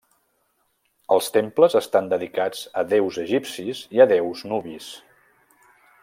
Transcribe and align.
Els 1.15 1.27
temples 1.35 1.75
estan 1.81 2.09
dedicats 2.13 2.63
a 2.83 2.87
déus 2.95 3.19
egipcis 3.27 3.83
i 3.99 4.05
a 4.07 4.11
déus 4.17 4.43
nubis. 4.53 4.89